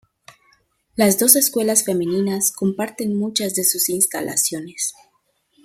Las 0.95 1.19
dos 1.19 1.35
escuelas 1.35 1.83
femeninas 1.85 2.51
comparten 2.51 3.15
muchas 3.15 3.53
de 3.53 3.63
sus 3.63 3.87
instalaciones. 3.87 4.95